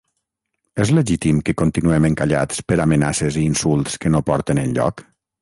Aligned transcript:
És 0.85 0.91
legítim 0.99 1.41
que 1.49 1.55
continuem 1.63 2.07
encallats 2.09 2.65
per 2.73 2.79
amenaces 2.87 3.39
i 3.43 3.45
insults 3.51 4.01
que 4.07 4.13
no 4.17 4.25
porten 4.33 4.65
enlloc? 4.65 5.07